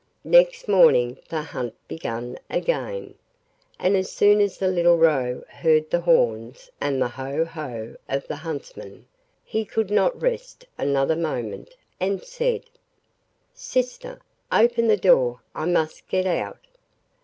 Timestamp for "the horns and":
5.91-6.99